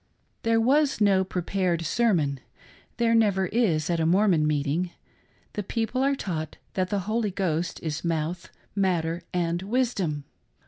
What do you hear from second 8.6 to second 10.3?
matter, and wisdom."